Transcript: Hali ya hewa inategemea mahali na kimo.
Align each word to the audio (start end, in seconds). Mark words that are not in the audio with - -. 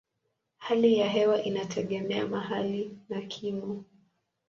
Hali 0.57 0.97
ya 0.97 1.09
hewa 1.09 1.43
inategemea 1.43 2.27
mahali 2.27 2.97
na 3.09 3.21
kimo. 3.21 3.83